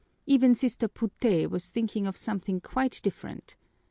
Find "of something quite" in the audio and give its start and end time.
2.07-2.99